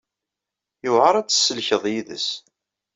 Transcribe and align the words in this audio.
Yewɛeṛ 0.83 1.15
ad 1.15 1.25
tt-tsellkeḍ 1.27 1.83
yid-s. 1.91 2.27